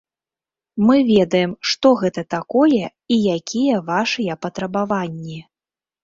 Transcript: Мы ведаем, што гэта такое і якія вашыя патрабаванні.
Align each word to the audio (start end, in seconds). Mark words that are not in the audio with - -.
Мы 0.85 0.95
ведаем, 1.09 1.51
што 1.71 1.91
гэта 2.01 2.23
такое 2.35 2.85
і 3.15 3.19
якія 3.35 3.75
вашыя 3.91 4.37
патрабаванні. 4.47 5.37